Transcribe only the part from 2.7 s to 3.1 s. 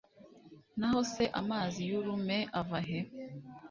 he